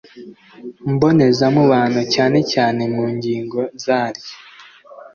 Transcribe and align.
mboneza 0.93 1.45
mubano 1.55 2.01
cyane 2.13 2.39
cyane 2.53 2.81
mu 2.95 3.05
ngingo 3.15 3.59
zaryo 3.83 4.33